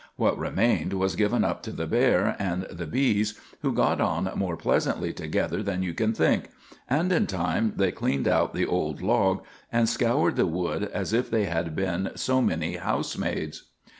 What 0.15 0.35
remained 0.39 0.93
was 0.93 1.15
given 1.15 1.43
up 1.43 1.61
to 1.61 1.71
the 1.71 1.85
bear 1.85 2.35
and 2.39 2.63
the 2.71 2.87
bees, 2.87 3.39
who 3.61 3.71
got 3.71 4.01
on 4.01 4.31
more 4.35 4.57
pleasantly 4.57 5.13
together 5.13 5.61
than 5.61 5.83
you 5.83 5.93
can 5.93 6.11
think; 6.11 6.45
and 6.89 7.11
in 7.11 7.27
time 7.27 7.73
they 7.75 7.91
cleaned 7.91 8.27
out 8.27 8.55
the 8.55 8.65
old 8.65 9.03
log 9.03 9.43
and 9.71 9.87
scoured 9.87 10.37
the 10.37 10.47
wood 10.47 10.85
as 10.85 11.13
if 11.13 11.29
they 11.29 11.45
had 11.45 11.75
been 11.75 12.09
so 12.15 12.41
many 12.41 12.77
housemaids. 12.77 13.65